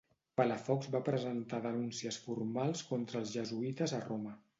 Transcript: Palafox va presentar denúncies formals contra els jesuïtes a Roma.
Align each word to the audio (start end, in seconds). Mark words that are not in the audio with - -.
Palafox 0.39 0.87
va 0.95 1.01
presentar 1.09 1.59
denúncies 1.65 2.17
formals 2.29 2.81
contra 2.93 3.21
els 3.21 3.35
jesuïtes 3.37 3.95
a 3.99 4.01
Roma. 4.07 4.35